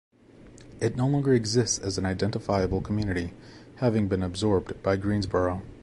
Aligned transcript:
It 0.79 0.95
no 0.95 1.07
longer 1.07 1.31
exists 1.31 1.77
as 1.77 1.99
an 1.99 2.07
identifiable 2.07 2.81
community, 2.81 3.33
having 3.75 4.07
been 4.07 4.23
absorbed 4.23 4.81
by 4.81 4.95
Greensboro. 4.95 5.61